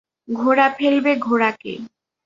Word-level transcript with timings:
ঘোড়া 0.31 0.67
ফেলবে 0.77 1.13
ঘোড়াকে। 1.17 1.73